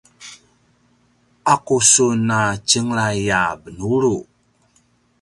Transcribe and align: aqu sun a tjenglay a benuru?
aqu 1.53 1.75
sun 1.91 2.23
a 2.37 2.39
tjenglay 2.67 3.23
a 3.39 3.41
benuru? 3.61 4.17